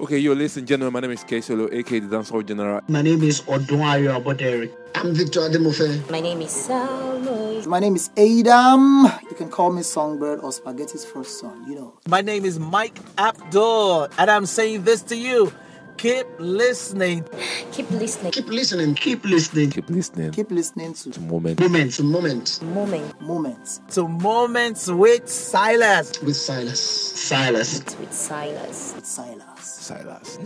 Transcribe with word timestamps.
Okay, 0.00 0.16
yo, 0.18 0.32
listen, 0.32 0.64
gentlemen. 0.64 0.94
My 0.94 1.00
name 1.00 1.10
is 1.10 1.22
K 1.24 1.42
Solo, 1.42 1.68
aka 1.70 1.98
the 2.00 2.16
Dancehall 2.16 2.46
General. 2.46 2.80
My 2.88 3.02
name 3.02 3.22
is 3.22 3.42
Odwayo 3.42 4.18
Abodere. 4.18 4.72
I'm 4.94 5.12
Victor 5.14 5.40
Ademofe. 5.40 6.10
My 6.10 6.20
name 6.20 6.40
is 6.40 6.50
Salmo. 6.52 7.62
My 7.68 7.80
name 7.80 7.96
is 7.96 8.08
Adam. 8.16 9.04
You 9.28 9.36
can 9.36 9.50
call 9.50 9.70
me 9.70 9.82
Songbird 9.82 10.40
or 10.40 10.52
Spaghetti's 10.52 11.04
first 11.04 11.38
son, 11.38 11.66
you 11.68 11.74
know. 11.74 11.98
My 12.08 12.22
name 12.22 12.46
is 12.46 12.58
Mike 12.58 12.96
Abdul, 13.18 14.08
and 14.16 14.30
I'm 14.30 14.46
saying 14.46 14.84
this 14.84 15.02
to 15.02 15.16
you. 15.16 15.52
Keep 15.98 16.26
listening. 16.38 17.28
Keep 17.70 17.90
listening. 17.90 18.32
Keep 18.32 18.46
listening. 18.48 18.94
Keep 18.94 19.24
listening. 19.26 19.70
Keep 19.70 19.90
listening 19.90 20.30
Keep 20.30 20.50
listening 20.50 20.94
to 20.94 21.10
to 21.10 21.20
moment. 21.20 21.60
Moment 21.60 21.92
to 21.92 22.02
moment 22.02 22.60
Moment 22.62 23.20
Moments. 23.20 23.82
To 23.90 24.08
Moments 24.08 24.88
with 24.88 25.28
Silas. 25.28 26.18
with 26.22 26.36
Silas. 26.36 26.80
Silas. 26.80 27.84
with 27.98 28.14
Silas. 28.14 28.94
with 28.96 29.04
Silas. 29.04 29.49
Silas. 29.90 30.38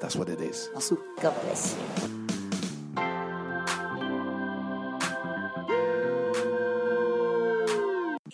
That's 0.00 0.14
what 0.14 0.28
it 0.28 0.40
is. 0.40 0.68
Asu. 0.76 0.96
God 1.20 1.34
bless 1.42 1.74
you. 1.74 2.06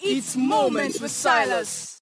It's 0.02 0.36
Moments 0.36 1.00
with 1.00 1.10
Silas. 1.10 1.98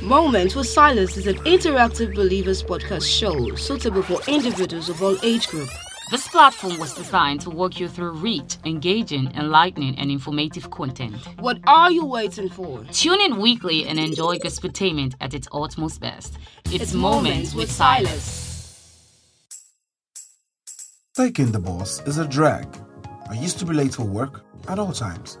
Moments 0.00 0.54
with 0.54 0.66
Silas 0.66 1.18
is 1.18 1.26
an 1.26 1.36
interactive 1.44 2.14
believers 2.14 2.62
podcast 2.62 3.06
show 3.06 3.54
suitable 3.56 4.02
for 4.02 4.18
individuals 4.26 4.88
of 4.88 5.02
all 5.02 5.16
age 5.22 5.46
group. 5.48 5.68
This 6.12 6.28
platform 6.28 6.78
was 6.78 6.92
designed 6.92 7.40
to 7.40 7.48
walk 7.48 7.80
you 7.80 7.88
through 7.88 8.10
rich, 8.10 8.58
engaging, 8.66 9.32
enlightening, 9.34 9.98
and 9.98 10.10
informative 10.10 10.70
content. 10.70 11.16
What 11.40 11.58
are 11.66 11.90
you 11.90 12.04
waiting 12.04 12.50
for? 12.50 12.84
Tune 12.92 13.18
in 13.22 13.40
weekly 13.40 13.86
and 13.86 13.98
enjoy 13.98 14.36
gospeltainment 14.36 15.14
at 15.22 15.32
its 15.32 15.48
utmost 15.54 16.02
best. 16.02 16.34
It's, 16.66 16.82
It's 16.82 16.92
Moments 16.92 17.54
with 17.54 17.72
Silas. 17.72 19.08
Taking 21.16 21.50
the 21.50 21.58
bus 21.58 22.06
is 22.06 22.18
a 22.18 22.28
drag. 22.28 22.66
I 23.30 23.32
used 23.32 23.58
to 23.60 23.64
be 23.64 23.72
late 23.72 23.94
for 23.94 24.04
work 24.04 24.44
at 24.68 24.78
all 24.78 24.92
times. 24.92 25.38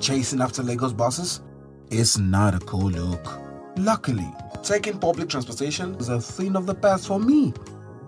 Chasing 0.00 0.40
after 0.40 0.62
Lagos 0.62 0.94
buses 0.94 1.42
is 1.90 2.18
not 2.18 2.54
a 2.54 2.60
cool 2.60 2.90
look. 2.90 3.38
Luckily, 3.76 4.32
taking 4.62 4.98
public 4.98 5.28
transportation 5.28 5.94
is 5.96 6.08
a 6.08 6.18
thing 6.22 6.56
of 6.56 6.64
the 6.64 6.74
past 6.74 7.06
for 7.06 7.20
me. 7.20 7.52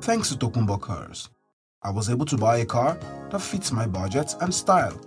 Thanks 0.01 0.31
to 0.31 0.37
Tokumbo 0.37 0.81
Cars, 0.81 1.29
I 1.89 1.91
was 1.91 2.11
able 2.11 2.27
to 2.27 2.37
buy 2.37 2.59
a 2.59 2.67
car 2.67 2.99
that 3.31 3.41
fits 3.41 3.73
my 3.73 3.87
budget 3.87 4.35
and 4.43 4.55
style. 4.55 5.01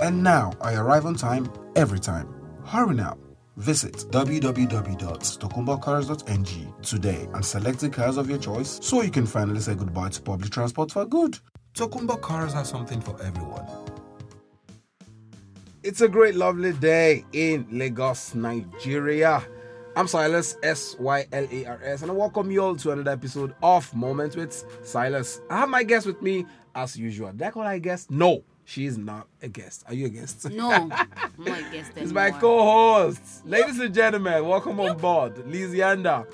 And 0.00 0.20
now 0.20 0.52
I 0.60 0.74
arrive 0.74 1.06
on 1.06 1.14
time 1.14 1.48
every 1.76 2.00
time. 2.00 2.34
Hurry 2.64 2.96
now. 2.96 3.16
Visit 3.56 3.94
www.tokumbocars.ng 4.10 6.74
today 6.82 7.28
and 7.34 7.44
select 7.44 7.78
the 7.78 7.88
cars 7.88 8.16
of 8.16 8.28
your 8.28 8.38
choice 8.38 8.80
so 8.82 9.02
you 9.02 9.12
can 9.12 9.26
finally 9.26 9.60
say 9.60 9.76
goodbye 9.76 10.08
to 10.08 10.20
public 10.20 10.50
transport 10.50 10.90
for 10.90 11.06
good. 11.06 11.38
Tokumbo 11.72 12.20
Cars 12.20 12.52
has 12.52 12.68
something 12.68 13.00
for 13.00 13.16
everyone. 13.22 13.64
It's 15.84 16.00
a 16.00 16.08
great, 16.08 16.34
lovely 16.34 16.72
day 16.72 17.24
in 17.32 17.64
Lagos, 17.70 18.34
Nigeria. 18.34 19.40
I'm 19.96 20.08
Silas, 20.08 20.56
S 20.62 20.96
Y 20.98 21.24
L 21.30 21.46
A 21.50 21.66
R 21.66 21.80
S, 21.84 22.02
and 22.02 22.10
I 22.10 22.14
welcome 22.14 22.50
you 22.50 22.60
all 22.64 22.74
to 22.76 22.90
another 22.90 23.12
episode 23.12 23.54
of 23.62 23.94
Moments 23.94 24.34
with 24.34 24.64
Silas. 24.82 25.40
I 25.48 25.58
have 25.60 25.68
my 25.68 25.84
guest 25.84 26.04
with 26.06 26.20
me 26.20 26.46
as 26.74 26.96
usual. 26.96 27.30
Did 27.30 27.42
I 27.42 27.50
call 27.52 27.62
her 27.62 27.72
a 27.72 27.78
guest? 27.78 28.10
No, 28.10 28.42
she 28.64 28.86
is 28.86 28.98
not 28.98 29.28
a 29.40 29.46
guest. 29.48 29.84
Are 29.86 29.94
you 29.94 30.06
a 30.06 30.08
guest? 30.08 30.50
No, 30.50 30.70
I'm 30.72 30.88
not 30.90 31.58
a 31.60 31.62
guest 31.70 31.92
It's 31.94 32.10
my 32.12 32.32
co-host. 32.32 33.46
Ladies 33.46 33.78
and 33.78 33.94
gentlemen, 33.94 34.44
welcome 34.46 34.80
on 34.80 34.96
board. 34.98 35.36
Lizianda, 35.36 36.26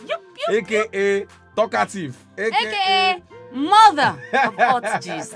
aka 0.48 1.26
Talkative, 1.54 2.16
AKA 2.38 3.22
Mother 3.52 4.18
of 4.42 4.54
Hot 4.54 5.02
Jesus. 5.02 5.34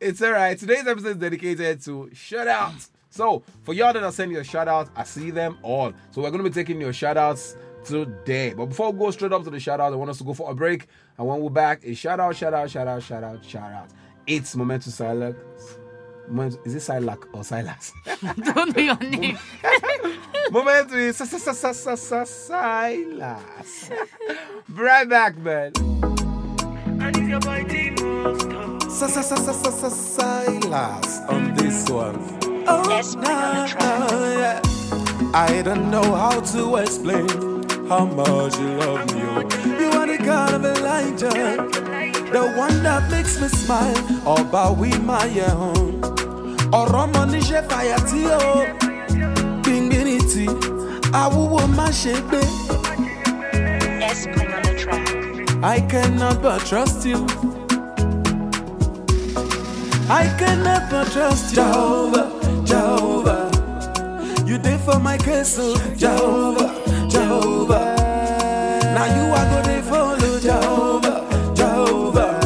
It's 0.00 0.22
all 0.22 0.32
right. 0.32 0.58
Today's 0.58 0.86
episode 0.86 1.08
is 1.08 1.16
dedicated 1.16 1.82
to 1.84 2.08
shout 2.14 2.48
outs. 2.48 2.90
So, 3.18 3.42
for 3.64 3.74
y'all 3.74 3.92
that 3.92 4.04
are 4.04 4.12
sending 4.12 4.36
your 4.36 4.44
shout 4.44 4.68
outs, 4.68 4.92
I 4.94 5.02
see 5.02 5.32
them 5.32 5.58
all. 5.62 5.92
So, 6.12 6.22
we're 6.22 6.30
going 6.30 6.44
to 6.44 6.48
be 6.48 6.54
taking 6.54 6.80
your 6.80 6.92
shout 6.92 7.16
outs 7.16 7.56
today. 7.84 8.54
But 8.54 8.66
before 8.66 8.92
we 8.92 8.98
go 9.00 9.10
straight 9.10 9.32
up 9.32 9.42
to 9.42 9.50
the 9.50 9.58
shout 9.58 9.80
out, 9.80 9.92
I 9.92 9.96
want 9.96 10.08
us 10.08 10.18
to 10.18 10.24
go 10.24 10.34
for 10.34 10.48
a 10.48 10.54
break. 10.54 10.86
And 11.18 11.26
when 11.26 11.40
we're 11.40 11.50
back, 11.50 11.80
it's 11.82 11.98
shout 11.98 12.20
out, 12.20 12.36
shout 12.36 12.54
out, 12.54 12.70
shout 12.70 12.86
out, 12.86 13.02
shout 13.02 13.24
out, 13.24 13.44
shout 13.44 13.72
out. 13.72 13.88
It's 14.24 14.54
Moment 14.54 14.84
to 14.84 14.92
Silas. 14.92 15.34
Moment, 16.28 16.60
is 16.64 16.76
it 16.76 16.78
Silac 16.78 17.24
or 17.32 17.42
Silas? 17.42 17.92
Don't 18.54 18.76
know 18.76 18.82
your 18.84 18.96
name. 19.00 19.36
Moment 20.52 20.90
to 20.90 21.08
S- 21.08 21.20
S- 21.20 21.34
S- 21.48 21.64
S- 21.64 21.86
S- 21.88 22.12
S- 22.12 22.30
Silas. 22.30 23.90
right 24.68 25.08
back, 25.08 25.36
man. 25.38 25.72
Silas 29.98 31.18
on 31.28 31.54
this 31.54 31.90
one. 31.90 32.47
Oh, 32.70 32.84
yes, 32.90 33.14
on 33.16 33.22
the 33.22 33.66
track. 33.68 35.34
I 35.34 35.62
don't 35.62 35.90
know 35.90 36.14
how 36.14 36.40
to 36.52 36.76
explain 36.76 37.28
how 37.88 38.04
much 38.04 38.58
you 38.58 38.68
love 38.82 39.04
me. 39.14 39.22
oh. 39.24 39.40
You 39.80 39.88
are 39.98 40.06
the 40.06 40.18
kind 40.18 40.54
of 40.56 40.64
Elijah, 40.64 41.56
the 42.32 42.52
one 42.56 42.82
that 42.82 43.10
makes 43.10 43.40
me 43.40 43.48
smile. 43.48 43.94
Ọba 44.24 44.62
wí 44.78 44.90
máa 45.08 45.24
yẹ 45.36 45.48
hàn, 45.60 45.92
ọ̀rọ̀ 46.80 47.04
mọ 47.12 47.22
níṣẹ́ 47.32 47.62
fàyà 47.70 47.98
tí 48.08 48.20
ó 48.40 48.44
gbìngbìnrin 49.62 50.22
tí 50.32 50.44
awúwo 51.22 51.60
má 51.76 51.86
ṣe 52.00 52.12
gbé. 52.28 52.40
Yes, 54.02 54.26
on 54.26 54.62
the 54.64 54.72
track. 54.82 55.06
I 55.76 55.80
cannot 55.92 56.36
but 56.42 56.60
trust 56.68 57.06
you. 57.10 57.20
I 60.22 60.24
cannot 60.40 60.82
but 60.90 61.06
trust 61.14 61.46
you. 61.52 61.56
Jehovah, 61.56 62.24
Jehovah. 62.24 62.37
You 64.58 64.64
did 64.64 64.80
for 64.80 64.98
my 64.98 65.16
case, 65.16 65.56
oh 65.60 65.76
Jehovah, 65.96 67.08
Jehovah. 67.08 67.94
Now 68.92 69.06
you 69.14 69.32
are 69.32 69.46
gonna 69.62 69.82
follow 69.84 70.40
Jehovah, 70.40 71.54
Jehovah. 71.54 72.40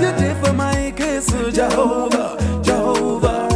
You 0.00 0.10
did 0.20 0.36
for 0.44 0.52
my 0.52 0.92
case, 0.96 1.32
oh 1.34 1.48
Jehovah, 1.52 2.36
Jehovah. 2.64 3.48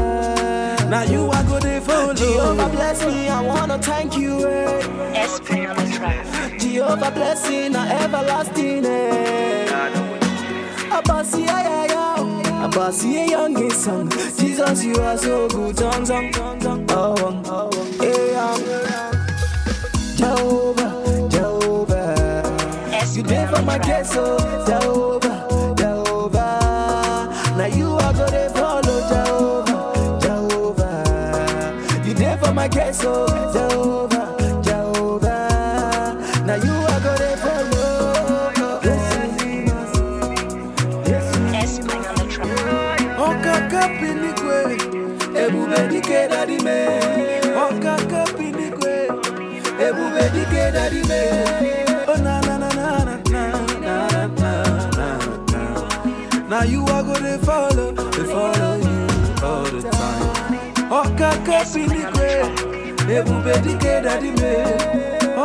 Now 0.88 1.02
you 1.02 1.26
are 1.28 1.42
gonna 1.42 1.80
follow. 1.80 2.14
Jehovah 2.14 2.68
bless 2.68 3.04
me, 3.04 3.28
I 3.28 3.40
wanna 3.42 3.78
thank 3.80 4.16
you. 4.16 4.46
Eh. 4.46 5.12
Yes, 5.12 5.40
on 5.40 5.76
the 5.76 5.92
track. 5.96 6.60
Jehovah 6.60 7.10
blessing, 7.10 7.74
a 7.74 7.80
everlasting. 8.04 8.86
Eh. 8.86 9.66
Abasi, 10.90 11.44
yeah, 11.46 11.62
yeah, 11.62 11.84
yeah. 11.86 12.15
Abasi, 12.66 13.12
yeah, 13.14 13.46
young 13.46 13.70
son. 13.70 14.10
Jesus, 14.10 14.84
you 14.84 14.96
are 14.96 15.16
so 15.16 15.46
good. 15.48 15.76
Zong, 15.76 16.04
zong, 16.04 16.32
zong, 16.32 16.60
zong. 16.60 16.86
Oh, 16.90 17.26
um, 17.28 17.42
oh, 17.46 17.70
um. 18.36 18.60
Jehovah, 20.16 21.28
Jehovah. 21.30 22.42
Yes, 22.90 23.16
You 23.16 23.22
did 23.22 23.48
for 23.50 23.62
my 23.62 23.78
case, 23.78 24.12
oh 24.16 24.38
Jehovah, 24.66 25.74
Jehovah. 25.76 27.28
Now 27.56 27.66
you 27.66 27.88
are 27.94 28.12
gonna 28.12 28.50
follow 28.50 29.00
Jehovah, 29.10 30.20
Jehovah. 30.20 32.02
You 32.04 32.14
did 32.14 32.38
for 32.40 32.52
my 32.52 32.68
case, 32.68 33.00
oh 33.04 33.25
ebube 45.76 45.88
dike 45.92 46.28
dadi 46.30 46.58
me. 46.64 46.76
Ọkaka 47.64 48.24
pinikwe, 48.36 48.94
ebube 49.86 50.24
dike 50.34 50.64
dadi 50.74 51.00
me. 51.08 51.20
Oh 52.08 52.16
na 52.24 52.40
na 52.40 52.56
na 52.58 52.68
na 52.68 53.04
na 53.04 53.16
na 53.34 53.46
na 53.80 54.54
na 54.96 55.10
na 56.48 56.62
you 56.62 56.84
are 56.86 57.02
gonna 57.02 57.38
follow, 57.38 57.92
they 57.92 58.24
follow 58.32 58.74
you 58.76 59.00
all 59.44 59.64
the 59.64 59.82
time. 59.90 60.90
Ọkaka 60.90 61.58
pinikwe, 61.72 62.30
ebube 63.16 63.54
dike 63.64 63.94
dadi 64.04 64.30
me. 64.40 64.52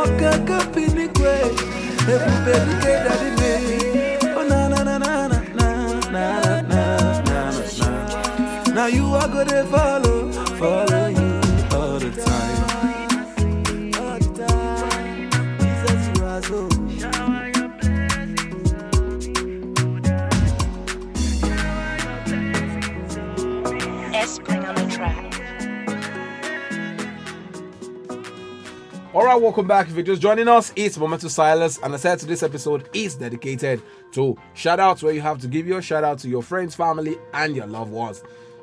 Ọkaka 0.02 0.58
pinikwe, 0.74 1.34
ebube 2.14 2.54
dike 2.66 2.94
dadi 3.04 3.30
me. 3.40 3.41
Now 9.44 9.58
you 9.58 9.66
follow, 9.66 10.30
follow 10.30 11.08
you 11.08 11.40
all 11.76 11.98
the 11.98 12.10
time. 12.24 12.52
All 29.12 29.24
right, 29.24 29.40
welcome 29.40 29.66
back. 29.66 29.88
If 29.88 29.94
you're 29.94 30.04
just 30.04 30.22
joining 30.22 30.46
us, 30.46 30.72
it's 30.76 30.96
Moment 30.96 31.22
Silas, 31.22 31.80
and 31.82 31.92
I 31.92 31.96
said 31.96 32.20
today's 32.20 32.44
episode 32.44 32.88
is 32.92 33.16
dedicated 33.16 33.82
to 34.12 34.36
shout 34.54 34.78
outs 34.78 35.02
where 35.02 35.12
you 35.12 35.20
have 35.20 35.38
to 35.40 35.48
give 35.48 35.66
your 35.66 35.82
shout 35.82 36.04
out 36.04 36.20
to 36.20 36.28
your 36.28 36.42
friends, 36.42 36.76
family, 36.76 37.16
and 37.34 37.56
your 37.56 37.66
loved 37.66 37.90
ones. 37.90 38.22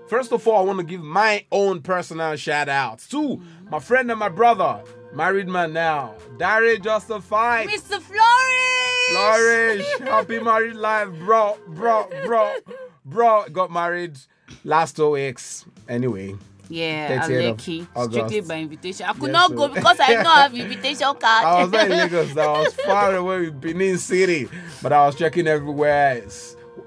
First 0.10 0.32
of 0.34 0.48
all, 0.48 0.58
I 0.58 0.64
want 0.64 0.80
to 0.80 0.84
give 0.86 1.04
my 1.04 1.46
own 1.52 1.82
personal 1.84 2.36
shout 2.36 2.68
outs 2.68 3.08
to 3.10 3.18
mm-hmm. 3.22 3.70
my 3.70 3.78
friend 3.78 4.10
and 4.10 4.20
my 4.20 4.30
brother, 4.30 4.82
married 5.14 5.48
man 5.48 5.72
now, 5.72 6.16
Dare 6.40 6.78
Justified. 6.78 7.70
Mr. 7.70 8.02
Flourish! 8.02 9.10
Flourish, 9.12 10.00
happy 10.00 10.40
married 10.44 10.76
life, 10.76 11.10
bro, 11.20 11.60
bro, 11.68 12.10
bro, 12.26 12.56
bro. 13.06 13.46
Got 13.54 13.72
married 13.72 14.18
last 14.64 14.96
two 14.96 15.12
weeks. 15.12 15.66
Anyway, 15.88 16.36
Yeah, 16.70 17.22
I'm 17.24 17.32
lucky. 17.32 17.88
Strictly 18.10 18.42
by 18.42 18.60
invitation. 18.62 19.06
I 19.06 19.14
could 19.14 19.24
Yes, 19.26 19.32
not 19.32 19.50
so- 19.50 19.56
go 19.58 19.68
because 19.68 20.00
I 20.00 20.14
don't 20.14 20.26
have 20.26 20.56
invitation 20.56 21.16
card. 21.20 21.46
I 21.46 21.62
was 21.62 21.72
not 21.72 21.86
in 21.86 21.92
Lagos. 21.92 22.36
I 22.36 22.48
was 22.48 22.74
far 22.84 23.16
away 23.16 23.42
with 23.42 23.62
Benin 23.62 24.00
City, 24.00 24.50
but 24.82 24.92
I 24.92 25.06
was 25.06 25.16
checking 25.16 25.46
everywhere. 25.46 26.24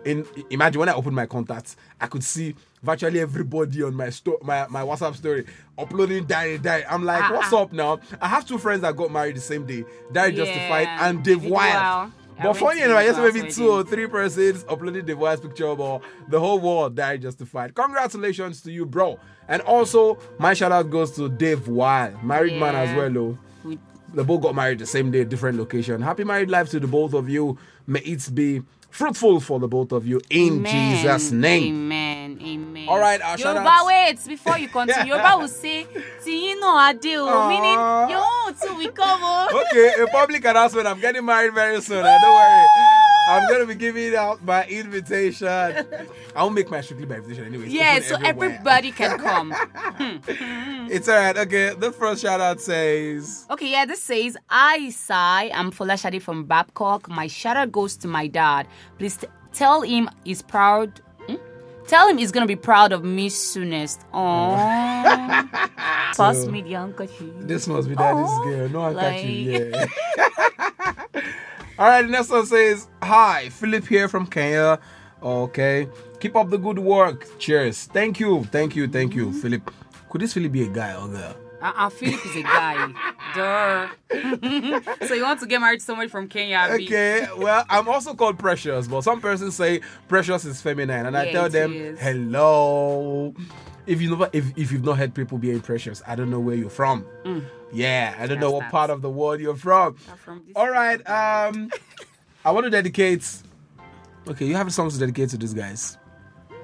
In 0.05 0.27
imagine 0.51 0.81
when 0.81 0.89
I 0.89 0.95
opened 0.95 1.15
my 1.15 1.27
contacts, 1.27 1.77
I 2.01 2.09
could 2.09 2.25
see 2.25 2.57
virtually 2.83 3.21
everybody 3.21 3.83
on 3.83 3.95
my 3.95 4.11
sto- 4.11 4.39
my, 4.43 4.67
my 4.69 4.83
WhatsApp 4.83 5.15
story 5.17 5.47
uploading 5.79 6.25
Diary 6.27 6.59
Diary. 6.59 6.85
I'm 6.89 7.05
like, 7.05 7.23
Ah, 7.23 7.33
what's 7.33 7.53
ah. 7.53 7.63
up 7.63 7.73
now? 7.73 8.01
I 8.21 8.29
have 8.29 8.47
two 8.47 8.59
friends 8.59 8.83
that 8.83 8.97
got 8.97 9.11
married 9.13 9.37
the 9.37 9.41
same 9.41 9.67
day. 9.67 9.85
Diary 10.13 10.33
Yeah, 10.35 10.45
Justified 10.45 10.89
and 11.01 11.23
Dave 11.25 11.45
Wild. 11.45 12.13
But 12.43 12.55
funny 12.55 12.81
enough, 12.81 12.97
I 12.97 13.05
guess 13.07 13.19
maybe 13.19 13.51
two 13.53 13.71
or 13.71 13.85
three 13.85 14.09
persons 14.09 14.65
uploaded 14.65 15.07
Dave 15.07 15.19
Wild's 15.19 15.43
picture, 15.43 15.75
but 15.77 16.01
the 16.29 16.41
whole 16.41 16.59
world 16.59 16.97
Dare 16.97 17.17
Justified. 17.19 17.75
Congratulations 17.75 18.61
to 18.63 18.73
you, 18.73 18.85
bro. 18.85 19.19
And 19.49 19.63
also, 19.63 20.19
my 20.39 20.55
shout 20.55 20.73
out 20.73 20.91
goes 20.91 21.13
to 21.13 21.29
Dave 21.29 21.69
Wild, 21.69 22.23
married 22.25 22.59
man 22.59 22.75
as 22.75 22.97
well, 22.97 23.11
though. 23.13 23.39
We- 23.65 23.79
They 24.15 24.25
both 24.25 24.43
got 24.43 24.55
married 24.57 24.79
the 24.81 24.87
same 24.87 25.11
day, 25.13 25.25
different 25.25 25.57
location. 25.59 26.03
Happy 26.03 26.25
married 26.25 26.51
life 26.51 26.69
to 26.71 26.81
the 26.81 26.87
both 26.89 27.15
of 27.15 27.29
you. 27.29 27.59
May 27.87 28.01
it 28.01 28.29
be 28.35 28.63
fruitful 28.91 29.41
for 29.41 29.61
the 29.61 29.69
both 29.69 29.93
of 29.93 30.07
you 30.07 30.21
in 30.29 30.67
Amen. 30.67 30.97
Jesus' 31.03 31.31
name. 31.31 31.75
Amen. 31.75 32.12
Amen. 32.43 32.89
All 32.89 32.99
right, 32.99 33.21
our 33.21 33.37
Yoruba, 33.39 33.65
shout-outs. 33.65 33.87
wait, 33.87 34.19
before 34.29 34.59
you 34.59 34.69
continue, 34.69 35.13
Yoruba 35.15 35.37
will 35.39 35.49
say, 35.49 35.87
Tiyino 36.25 36.71
Ade 36.91 37.17
o, 37.19 37.49
meaning 37.49 37.79
Aw. 37.79 38.09
your 38.09 38.25
own 38.47 38.55
too 38.55 38.75
will 38.77 38.93
come 38.93 39.21
o. 39.23 39.63
Okay, 39.73 40.03
a 40.03 40.07
public 40.09 40.45
announcement. 40.45 40.87
I'm 40.87 41.01
getting 41.01 41.25
married 41.25 41.55
very 41.55 41.81
soon. 41.81 42.05
uh, 42.05 42.19
Don't 42.21 42.35
worry. 42.35 42.67
I'm 43.29 43.49
gonna 43.49 43.67
be 43.67 43.77
giving 43.77 44.17
out 44.17 44.45
my 44.45 44.65
invitation. 44.67 45.47
I 45.47 46.43
won't 46.43 46.55
make 46.57 46.69
my 46.71 46.81
strictly 46.81 47.07
by 47.07 47.17
invitation 47.17 47.45
anyway. 47.47 47.67
It's 47.67 47.75
Yeah, 47.75 48.01
so 48.01 48.17
everywhere. 48.17 48.51
everybody 48.51 48.91
can 48.91 49.17
come. 49.27 49.55
It's 50.91 51.09
alright. 51.09 51.37
Okay, 51.39 51.73
the 51.75 51.93
first 51.93 52.23
shout 52.23 52.41
out 52.41 52.61
says. 52.61 53.47
Okay, 53.51 53.71
yeah, 53.71 53.85
this 53.87 54.03
says, 54.03 54.37
I, 54.51 54.91
Sai, 54.91 55.51
I'm 55.55 55.71
Folashade 55.71 56.21
from 56.21 56.45
Babcock. 56.47 57.09
My 57.09 57.27
shout 57.29 57.57
out 57.57 57.71
goes 57.73 57.97
to 57.99 58.09
my 58.09 58.27
dad. 58.27 58.67
Please 58.99 59.17
t- 59.19 59.29
tell 59.53 59.83
him 59.83 60.11
he's 60.25 60.43
proud. 60.43 61.01
Tell 61.87 62.09
him 62.09 62.17
he's 62.19 62.33
gonna 62.33 62.47
be 62.47 62.57
proud 62.57 62.93
of 62.93 63.05
me 63.05 63.29
soonest. 63.29 64.01
Aww. 64.15 65.51
Pass 66.17 66.43
So- 66.43 66.51
me 66.51 66.63
the 66.63 66.73
handkerchief. 66.73 67.31
This 67.41 67.67
must 67.67 67.89
be 67.89 67.95
daddy's 67.95 68.29
Aw, 68.31 68.45
girl. 68.45 68.69
No 68.69 68.89
you. 68.89 68.95
like- 68.95 69.73
Yeah. 69.77 69.87
All 71.79 71.89
right. 71.89 72.03
The 72.03 72.09
next 72.09 72.29
one 72.31 72.47
says, 72.47 72.87
"Hi, 73.03 73.49
Philip 73.51 73.87
here 73.87 74.09
from 74.09 74.27
Kenya. 74.27 74.79
Okay, 75.23 75.89
keep 76.21 76.35
up 76.37 76.51
the 76.51 76.59
good 76.59 76.79
work. 76.79 77.27
Cheers. 77.39 77.85
Thank 77.87 78.19
you. 78.21 78.45
Thank 78.45 78.75
you. 78.77 78.89
Thank 78.89 79.15
you, 79.15 79.27
mm-hmm. 79.29 79.41
Philip. 79.41 79.71
Could 80.11 80.21
this 80.21 80.35
really 80.37 80.49
be 80.49 80.63
a 80.65 80.69
guy 80.69 80.95
or 80.95 81.09
girl? 81.09 81.35
Uh-uh, 81.63 81.89
Philip 81.91 82.27
is 82.27 82.37
a 82.37 82.43
guy. 82.43 82.93
Duh. 83.37 83.89
so 85.07 85.15
you 85.15 85.23
want 85.23 85.39
to 85.41 85.47
get 85.47 85.61
married 85.61 85.79
to 85.79 85.85
somebody 85.87 86.09
from 86.09 86.27
Kenya? 86.29 86.67
Okay. 86.73 87.29
Well, 87.37 87.65
I'm 87.71 87.89
also 87.89 88.15
called 88.15 88.39
Precious, 88.39 88.89
but 88.89 89.03
some 89.03 89.21
persons 89.21 89.55
say 89.55 89.81
Precious 90.09 90.45
is 90.45 90.61
feminine, 90.61 91.07
and 91.07 91.17
I 91.17 91.31
tell 91.31 91.49
them, 91.49 91.73
is. 91.73 92.01
hello. 92.01 93.33
If 93.87 94.03
you 94.03 94.11
never, 94.11 94.29
if, 94.33 94.57
if 94.57 94.73
you've 94.73 94.85
not 94.85 94.99
heard 94.99 95.15
people 95.15 95.39
being 95.39 95.61
precious, 95.61 96.03
I 96.07 96.17
don't 96.17 96.31
know 96.31 96.41
where 96.41 96.57
you're 96.57 96.71
from. 96.71 97.07
Mm. 97.25 97.45
Yeah, 97.73 98.15
I 98.19 98.27
don't 98.27 98.41
know 98.41 98.51
what 98.51 98.61
that. 98.61 98.71
part 98.71 98.91
of 98.91 99.01
the 99.01 99.11
world 99.11 99.41
you're 99.41 99.57
from. 99.57 99.95
from 99.95 100.45
All 100.55 100.71
right. 100.71 100.99
Um, 101.09 101.71
I 102.45 102.51
want 102.51 102.65
to 102.65 102.71
dedicate. 102.71 103.25
Okay, 104.29 104.47
you 104.47 104.55
have 104.57 104.73
songs 104.73 104.95
to 104.95 105.01
dedicate 105.01 105.31
to 105.31 105.37
these 105.37 105.55
guys. 105.55 105.99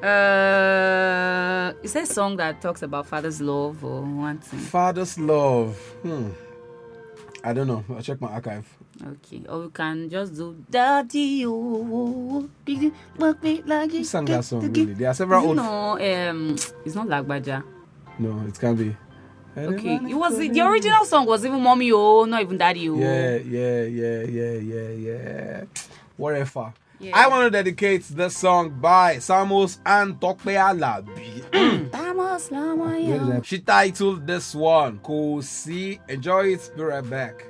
Uh, 0.03 1.73
is 1.83 1.93
there 1.93 2.05
a 2.05 2.07
song 2.07 2.37
that 2.37 2.61
talks 2.63 2.83
about 2.83 3.07
father's 3.07 3.41
love 3.41 3.85
or 3.85 4.03
one 4.03 4.39
thing? 4.39 4.61
Father's 4.61 5.19
love. 5.19 5.77
Hmm. 6.03 6.31
I 7.43 7.53
don't 7.53 7.67
know. 7.67 7.85
I'll 7.91 8.03
check 8.03 8.21
my 8.21 8.29
archive. 8.29 8.67
Okay, 9.05 9.43
or 9.49 9.61
we 9.63 9.71
can 9.71 10.09
just 10.09 10.35
do 10.35 10.57
Daddy 10.71 11.45
oh, 11.47 12.49
big 12.65 12.93
work 13.17 13.43
me 13.43 13.63
like 13.67 13.91
Who 13.91 14.05
sang 14.05 14.25
that 14.27 14.45
song? 14.45 14.73
Really? 14.73 14.95
There 14.95 15.09
are 15.11 15.15
several 15.15 15.47
old. 15.47 15.57
No, 15.57 15.93
um, 15.99 16.57
it's 16.85 16.95
not 16.95 17.07
Lagbaja. 17.09 17.65
No, 18.19 18.45
it 18.47 18.59
can 18.59 18.77
be. 18.77 18.97
Okay, 19.57 19.97
it 19.97 20.15
was 20.15 20.39
the 20.39 20.61
original 20.61 21.05
song 21.05 21.27
was 21.27 21.45
even 21.45 21.61
mommy 21.61 21.91
oh, 21.91 22.25
not 22.25 22.43
even 22.43 22.57
daddy 22.59 22.89
oh. 22.89 22.97
Yeah, 22.97 23.37
yeah, 23.37 23.83
yeah, 23.83 24.23
yeah, 24.23 24.53
yeah, 24.53 24.89
yeah. 24.91 25.65
Whatever. 26.17 26.73
Yeah. 27.01 27.17
I 27.17 27.29
want 27.29 27.45
to 27.47 27.51
dedicate 27.51 28.03
this 28.05 28.37
song 28.37 28.71
by 28.71 29.17
Samus 29.17 29.79
and 29.87 30.21
Tope 30.21 30.43
Alabi. 30.43 31.43
Vamos, 31.93 32.49
mm. 32.49 32.51
Lama, 32.51 32.85
Where 32.85 32.99
yeah. 32.99 33.15
is 33.23 33.29
that? 33.29 33.47
She 33.47 33.61
titled 33.61 34.27
this 34.27 34.55
one 34.55 34.99
Kosi. 34.99 36.01
Enjoy 36.09 36.55
it. 36.55 36.71
Be 36.77 36.83
right 36.83 37.09
back. 37.09 37.45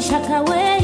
Shaka! 0.00 0.26
umeshakaweka 0.26 0.75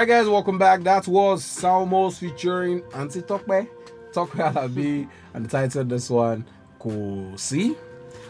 right, 0.00 0.08
guys, 0.08 0.28
welcome 0.28 0.58
back. 0.58 0.82
That 0.82 1.06
was 1.06 1.44
Salmos 1.44 2.18
featuring 2.18 2.82
Auntie 2.94 3.22
Tope, 3.22 3.68
Tope 4.12 4.30
Alabi, 4.30 5.08
and 5.34 5.44
the 5.44 5.48
title 5.48 5.82
of 5.82 5.88
this 5.88 6.10
one, 6.10 6.44
Kosi. 6.80 7.76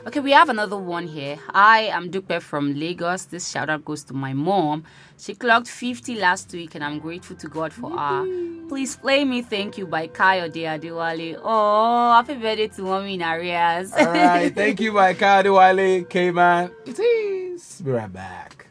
Okay, 0.07 0.21
we 0.21 0.33
have 0.33 0.51
another 0.51 0.77
one 0.77 1.07
here. 1.07 1.39
I 1.49 1.89
am 1.91 2.11
Dupe 2.11 2.43
from 2.43 2.75
Lagos. 2.75 3.25
This 3.25 3.49
shout 3.49 3.71
out 3.71 3.83
goes 3.87 4.05
to 4.05 4.13
my 4.13 4.35
mom. 4.35 4.85
She 5.17 5.35
clocked 5.35 5.69
50 5.69 6.17
last 6.17 6.53
week, 6.53 6.75
and 6.75 6.85
I'm 6.85 6.99
grateful 6.99 7.37
to 7.37 7.49
God 7.49 7.73
for 7.73 7.97
her. 7.97 8.27
Please 8.69 8.97
play 8.97 9.25
me 9.25 9.41
Thank 9.41 9.79
You 9.79 9.87
by 9.87 10.09
Kayode 10.09 10.53
Adewale. 10.53 11.41
Oh, 11.43 12.13
happy 12.13 12.35
birthday 12.35 12.69
to 12.69 12.83
mommy 12.83 13.15
in 13.15 13.23
arrears. 13.23 13.95
All 13.95 14.05
right, 14.13 14.55
thank 14.55 14.81
you, 14.81 14.93
by 14.93 15.15
Kadi 15.23 15.49
Wale, 15.49 16.05
K-Man. 16.05 16.71
It 16.85 16.99
is. 16.99 17.81
Be 17.81 17.91
right 17.91 18.13
back. 18.13 18.67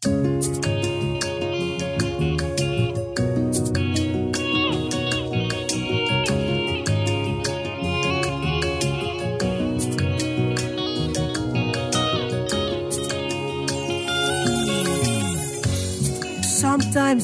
Sometimes 0.00 0.48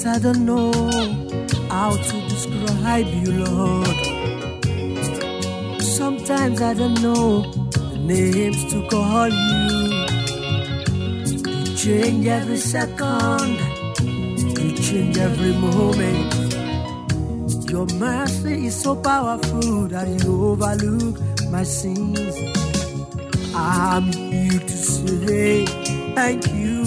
I 0.04 0.18
don't 0.18 0.44
know 0.44 0.72
how 1.70 1.96
to 1.96 2.28
describe 2.28 3.06
you, 3.06 3.44
Lord. 3.44 3.86
Sometimes 5.80 6.60
I 6.60 6.74
don't 6.74 7.00
know 7.00 7.42
the 7.70 7.98
names 8.04 8.64
to 8.72 8.88
call 8.88 9.28
you. 9.28 9.93
Change 11.84 12.26
every 12.28 12.56
second, 12.56 13.58
you 14.00 14.72
change 14.78 15.18
every 15.18 15.52
moment. 15.52 16.32
Your 17.70 17.84
mercy 17.98 18.68
is 18.68 18.80
so 18.80 18.96
powerful 18.96 19.86
that 19.88 20.08
you 20.08 20.46
overlook 20.46 21.20
my 21.50 21.62
sins. 21.62 22.34
I'm 23.54 24.04
here 24.04 24.60
to 24.60 24.76
say 24.78 25.66
thank 26.14 26.46
you 26.54 26.86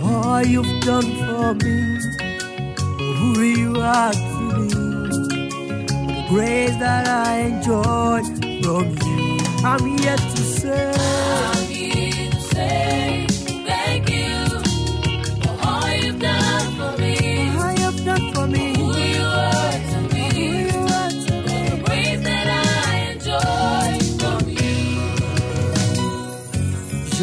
for 0.00 0.04
all 0.04 0.42
you've 0.42 0.82
done 0.82 1.10
for 1.24 1.54
me, 1.54 1.98
for 2.98 3.12
who 3.20 3.40
you 3.40 3.80
are 3.80 4.12
to 4.12 4.52
me, 4.52 4.68
the 6.12 6.26
grace 6.28 6.76
that 6.76 7.08
I 7.08 7.38
enjoy 7.38 8.22
from 8.62 8.84
you. 9.00 9.38
I'm 9.64 9.82
here 9.96 10.16
to 10.16 10.36
say, 10.36 10.92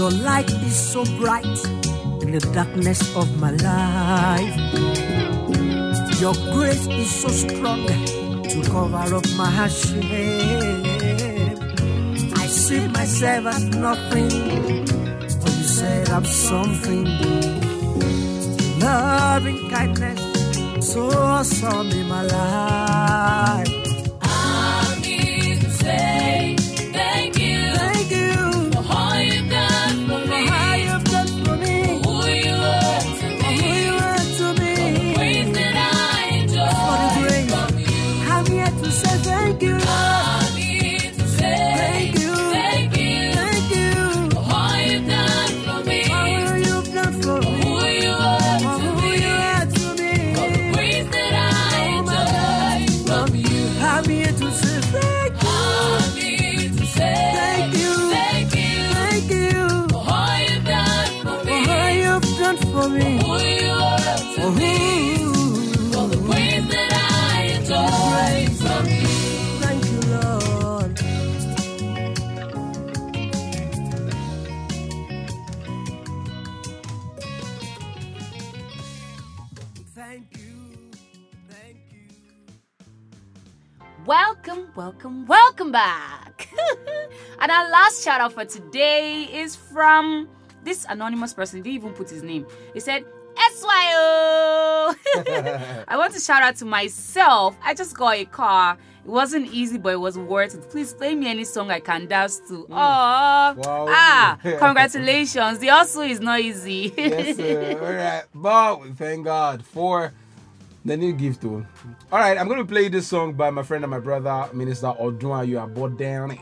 Your 0.06 0.22
light 0.22 0.52
is 0.52 0.78
so 0.78 1.04
bright 1.18 1.66
in 2.22 2.30
the 2.30 2.50
darkness 2.54 3.02
of 3.16 3.28
my 3.40 3.50
life. 3.50 4.56
Your 6.22 6.36
grace 6.54 6.86
is 6.86 7.10
so 7.10 7.28
strong 7.30 7.88
to 7.88 8.62
cover 8.70 9.16
up 9.16 9.26
my 9.36 9.68
shame. 9.68 10.86
I 12.36 12.46
see 12.46 12.88
myself 12.90 13.48
as 13.48 13.64
nothing, 13.64 14.30
but 15.42 15.54
you 15.58 15.64
said 15.64 16.08
I'm 16.12 16.24
something. 16.24 17.06
Loving 18.80 19.72
kindness, 19.72 20.88
so 20.88 21.10
awesome 21.10 21.90
in 21.90 22.08
my 22.08 22.22
life. 22.22 23.85
For 62.96 63.02
who 63.02 63.36
you 63.44 63.72
are 63.72 63.98
to. 64.36 65.34
For 65.94 66.08
the 66.08 66.18
grace 66.26 66.68
that 66.70 66.92
I 66.94 67.64
from 68.62 68.86
you. 68.88 69.08
Thank 69.62 69.86
you, 69.86 70.02
Lord. 70.14 71.00
Thank 79.96 80.28
you. 80.38 80.54
Welcome, 84.06 84.70
welcome, 84.76 85.26
welcome 85.26 85.72
back. 85.72 86.48
and 87.40 87.52
our 87.52 87.70
last 87.72 88.04
shout 88.04 88.22
out 88.22 88.34
for 88.34 88.46
today 88.46 89.24
is 89.24 89.56
from 89.56 90.30
this 90.66 90.86
anonymous 90.90 91.34
person. 91.34 91.62
Didn't 91.62 91.76
even 91.76 91.94
put 91.94 92.10
his 92.10 92.24
name. 92.24 92.46
He 92.74 92.80
said, 92.80 93.06
SYO. 93.38 94.96
I 95.88 95.96
want 95.98 96.14
to 96.14 96.20
shout 96.20 96.42
out 96.44 96.56
to 96.58 96.66
myself. 96.66 97.58
I 97.64 97.74
just 97.74 97.96
got 97.96 98.16
a 98.16 98.26
car. 98.26 98.78
It 99.04 99.10
wasn't 99.10 99.48
easy, 99.54 99.78
but 99.78 99.94
it 99.94 100.00
was 100.00 100.18
worth 100.18 100.56
it. 100.56 100.70
Please 100.70 100.94
play 100.94 101.14
me 101.16 101.28
any 101.28 101.44
song 101.44 101.70
I 101.70 101.80
can 101.80 102.08
dance 102.08 102.40
to. 102.50 102.66
Oh, 102.70 102.74
Wow. 102.74 103.56
ah, 103.90 104.38
congratulations. 104.42 105.60
The 105.60 105.68
hustle 105.68 106.02
is 106.02 106.20
not 106.20 106.40
easy. 106.40 106.94
yes, 106.98 107.38
sir. 107.38 107.78
All 107.82 107.94
right. 107.94 108.24
But 108.34 108.82
we 108.82 108.90
thank 108.92 109.26
God 109.26 109.64
for 109.64 110.12
the 110.84 110.98
new 110.98 111.14
gift. 111.14 111.44
All 111.46 111.64
right, 112.12 112.38
I'm 112.38 112.48
going 112.48 112.60
to 112.60 112.66
play 112.66 112.88
this 112.90 113.08
song 113.08 113.34
by 113.34 113.50
my 113.50 113.64
friend 113.64 113.84
and 113.84 113.92
my 113.92 114.00
brother, 114.00 114.50
Minister 114.54 114.88
Odun 115.00 115.48
You 115.48 115.58
Abodani. 115.58 116.42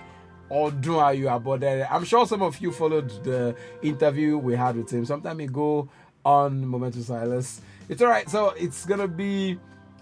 Odun 0.54 1.18
You 1.18 1.26
Abodani. 1.26 1.88
I'm 1.90 2.06
sure 2.06 2.28
some 2.28 2.44
of 2.44 2.62
you 2.62 2.72
followed 2.72 3.10
the 3.24 3.56
interview 3.82 4.38
we 4.38 4.56
had 4.56 4.76
with 4.76 4.92
him 4.92 5.06
some 5.06 5.22
time 5.22 5.40
ago 5.40 5.90
on 6.24 6.66
Moment 6.68 6.96
of 6.96 7.04
Silas. 7.04 7.62
It's 7.90 8.02
all 8.02 8.08
right. 8.08 8.30
So 8.30 8.50
it's 8.52 8.86
going 8.86 9.00
to 9.00 9.08
be 9.08 9.58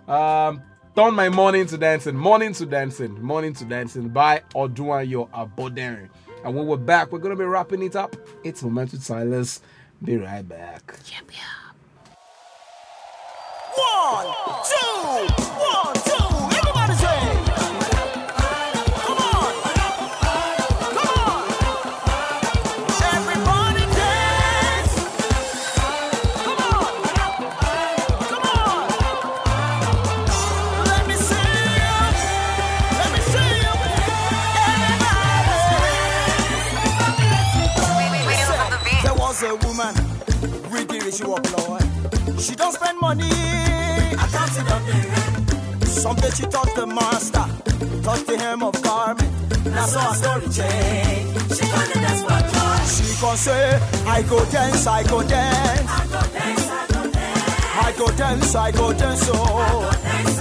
um, 0.07 0.61
Turn 0.95 1.13
My 1.15 1.29
Morning 1.29 1.65
to 1.67 1.77
Dancing, 1.77 2.15
Morning 2.15 2.53
to 2.53 2.65
Dancing, 2.65 3.21
Morning 3.21 3.53
to 3.53 3.65
Dancing 3.65 4.09
by 4.09 4.41
Odun 4.53 5.07
You 5.07 5.29
Abodani. 5.33 6.09
And 6.43 6.55
when 6.55 6.65
we're 6.65 6.77
back, 6.77 7.11
we're 7.11 7.19
going 7.19 7.35
to 7.35 7.41
be 7.41 7.45
wrapping 7.45 7.81
it 7.83 7.95
up. 7.95 8.15
It's 8.43 8.61
Moment 8.61 8.93
of 8.93 9.03
Silas. 9.03 9.61
Be 10.03 10.17
right 10.17 10.47
back. 10.47 10.99
Yep, 11.11 11.31
yeah. 11.31 11.39
One, 13.75 14.25
two, 14.65 15.33
one, 15.59 16.00
She 42.39 42.55
don't 42.55 42.73
spend 42.73 42.99
money. 42.99 43.29
I 43.29 44.27
can't 44.31 44.51
see 44.51 44.63
nothing. 44.63 45.85
Someday 45.85 46.29
she 46.31 46.43
touched 46.43 46.75
the 46.75 46.87
master, 46.87 47.45
touched 48.03 48.27
the 48.27 48.37
hem 48.37 48.63
of 48.63 48.81
garment. 48.81 49.29
That's 49.65 49.93
how 49.93 50.09
her 50.11 50.15
story 50.15 50.47
change. 50.49 51.27
She 51.55 51.65
gonna 51.69 51.93
dance 51.93 52.21
for 52.21 52.41
joy. 52.51 52.77
She 52.89 53.21
gon' 53.21 53.37
say, 53.37 53.79
I 54.07 54.21
go 54.23 54.43
dance, 54.45 54.87
I 54.87 55.03
go 55.03 55.21
dance. 55.21 55.87
I 55.87 56.05
go 56.07 56.21
dance, 56.33 56.67
I 56.69 56.87
go 56.87 57.11
dance. 57.11 57.85
I 57.85 57.93
go 57.97 58.07
dance, 58.17 58.55
I 58.55 58.71
go 58.71 58.93
dance, 58.93 59.29
oh. 59.31 59.89
I 60.03 60.40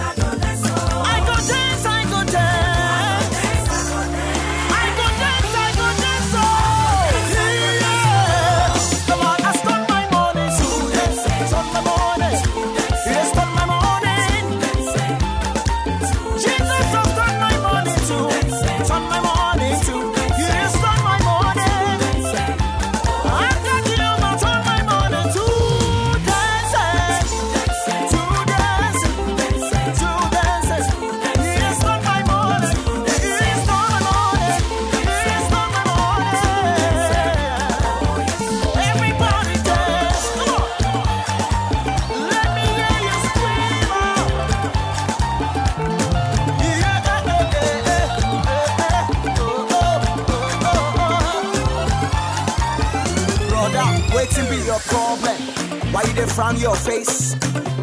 Why 55.93 56.03
you 56.07 56.15
dey 56.15 56.27
frown 56.27 56.57
your 56.59 56.75
face? 56.77 57.35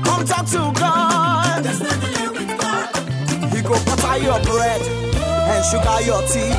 Come 0.04 0.26
talk 0.26 0.46
to 0.48 0.72
God. 0.80 1.66
He 3.54 3.62
go 3.62 3.76
butter 3.86 4.18
your 4.24 4.40
bread 4.44 4.82
and 4.82 5.66
sugar 5.66 6.02
your 6.06 6.22
tea. 6.28 6.52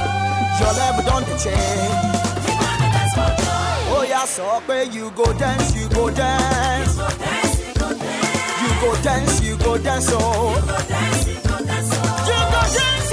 Your 0.60 0.72
level 0.72 1.04
don 1.04 1.22
dey 1.24 1.38
change. 1.38 2.16
Oh 3.90 4.04
yeah, 4.08 4.24
so 4.24 4.60
pé 4.66 4.92
you 4.92 5.10
go 5.12 5.32
dance, 5.34 5.74
you 5.76 5.88
go 5.90 6.10
dance. 6.10 6.96
You 8.60 8.70
go 8.80 8.94
dance, 9.02 9.40
you 9.42 9.56
go 9.58 9.78
dance, 9.78 10.08
oh. 10.12 10.54
You 10.56 10.64
go 10.64 10.78
dance, 10.88 11.26
you 11.28 11.34
go 11.48 11.56
dance. 11.64 11.90
Oh. 11.92 13.07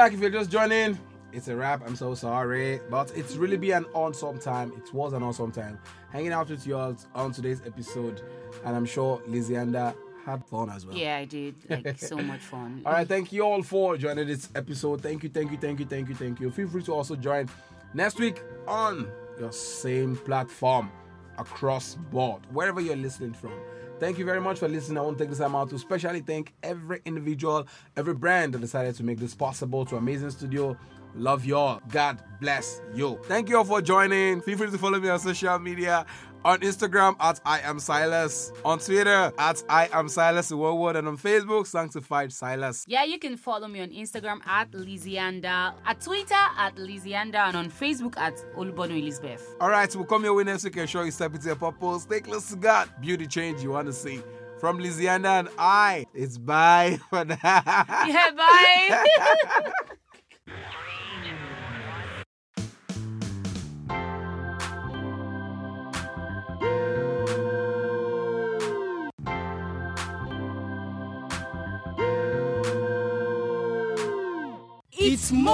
Back. 0.00 0.14
If 0.14 0.20
you're 0.20 0.30
just 0.30 0.50
joining, 0.50 0.98
it's 1.30 1.48
a 1.48 1.54
wrap. 1.54 1.86
I'm 1.86 1.94
so 1.94 2.14
sorry, 2.14 2.80
but 2.88 3.12
it's 3.14 3.36
really 3.36 3.58
been 3.58 3.84
an 3.84 3.84
awesome 3.92 4.38
time. 4.38 4.72
It 4.78 4.94
was 4.94 5.12
an 5.12 5.22
awesome 5.22 5.52
time 5.52 5.78
hanging 6.10 6.32
out 6.32 6.48
with 6.48 6.66
you 6.66 6.78
all 6.78 6.96
on 7.14 7.32
today's 7.32 7.60
episode, 7.66 8.22
and 8.64 8.74
I'm 8.74 8.86
sure 8.86 9.18
Lizianda 9.28 9.94
had 10.24 10.42
fun 10.46 10.70
as 10.70 10.86
well. 10.86 10.96
Yeah, 10.96 11.18
I 11.18 11.26
did. 11.26 11.54
Like 11.68 11.98
so 12.12 12.16
much 12.16 12.40
fun. 12.40 12.80
All 12.86 12.94
right, 12.94 13.06
thank 13.06 13.30
you 13.30 13.42
all 13.42 13.62
for 13.62 13.98
joining 13.98 14.26
this 14.26 14.48
episode. 14.54 15.02
Thank 15.02 15.22
you, 15.22 15.28
thank 15.28 15.50
you, 15.50 15.58
thank 15.58 15.80
you, 15.80 15.84
thank 15.84 16.08
you, 16.08 16.14
thank 16.14 16.40
you. 16.40 16.50
Feel 16.50 16.68
free 16.68 16.82
to 16.84 16.94
also 16.94 17.14
join 17.14 17.50
next 17.92 18.18
week 18.18 18.42
on 18.66 19.06
your 19.38 19.52
same 19.52 20.16
platform 20.16 20.90
across 21.36 21.96
board, 22.10 22.40
wherever 22.54 22.80
you're 22.80 22.96
listening 22.96 23.34
from. 23.34 23.52
Thank 24.00 24.16
you 24.16 24.24
very 24.24 24.40
much 24.40 24.58
for 24.58 24.66
listening. 24.66 24.96
I 24.96 25.02
want 25.02 25.18
to 25.18 25.24
take 25.24 25.28
this 25.28 25.40
time 25.40 25.54
out 25.54 25.68
to 25.68 25.74
especially 25.74 26.20
thank 26.20 26.54
every 26.62 27.02
individual, 27.04 27.66
every 27.98 28.14
brand 28.14 28.54
that 28.54 28.62
decided 28.62 28.94
to 28.94 29.04
make 29.04 29.18
this 29.18 29.34
possible 29.34 29.84
to 29.84 29.96
Amazing 29.96 30.30
Studio. 30.30 30.74
Love 31.14 31.44
you 31.44 31.56
all. 31.56 31.80
God 31.88 32.22
bless 32.40 32.80
you. 32.94 33.18
Thank 33.24 33.48
you 33.48 33.58
all 33.58 33.64
for 33.64 33.82
joining. 33.82 34.40
Feel 34.40 34.56
free 34.58 34.70
to 34.70 34.78
follow 34.78 35.00
me 35.00 35.08
on 35.08 35.18
social 35.18 35.58
media 35.58 36.06
on 36.44 36.60
Instagram 36.60 37.16
at 37.20 37.40
I 37.44 37.60
am 37.60 37.78
Silas, 37.78 38.52
on 38.64 38.78
Twitter 38.78 39.32
at 39.38 39.62
I 39.68 39.88
am 39.92 40.08
Silas 40.08 40.50
one 40.50 40.78
word, 40.78 40.96
and 40.96 41.08
on 41.08 41.18
Facebook, 41.18 41.66
Sanctified 41.66 42.32
Silas. 42.32 42.84
Yeah, 42.88 43.04
you 43.04 43.18
can 43.18 43.36
follow 43.36 43.68
me 43.68 43.80
on 43.80 43.90
Instagram 43.90 44.46
at 44.46 44.70
Lizianda, 44.72 45.74
at 45.84 46.00
Twitter 46.00 46.34
at 46.34 46.76
Lizianda, 46.76 47.48
and 47.48 47.56
on 47.56 47.70
Facebook 47.70 48.16
at 48.18 48.34
Olubonu 48.56 48.98
Elizabeth. 48.98 49.54
All 49.60 49.70
right, 49.70 49.94
we'll 49.94 50.06
come 50.06 50.24
your 50.24 50.34
way 50.34 50.44
next 50.44 50.64
week 50.64 50.76
and 50.76 50.88
show 50.88 51.02
you 51.02 51.10
step 51.10 51.34
into 51.34 51.46
your 51.46 51.56
purpose. 51.56 52.02
Stay 52.02 52.20
close 52.20 52.48
to 52.50 52.56
God. 52.56 52.88
Beauty 53.00 53.26
change 53.26 53.62
you 53.62 53.70
want 53.70 53.86
to 53.86 53.92
see. 53.92 54.22
From 54.58 54.78
Lizianda 54.78 55.40
and 55.40 55.48
I, 55.58 56.06
it's 56.12 56.36
bye 56.36 56.98
for 57.08 57.24
now. 57.24 57.36
Yeah, 57.42 58.30
bye. 58.36 59.72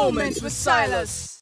Moments 0.06 0.40
with 0.40 0.52
Silas. 0.52 1.35